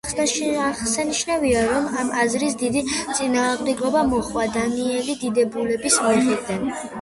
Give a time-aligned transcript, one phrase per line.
[0.67, 2.81] აღსანიშნავია, რომ ამ აზრს დიდი
[3.19, 6.67] წინააღმდეგობა მოჰყვა დანიელი დიდებულების მხრიდან.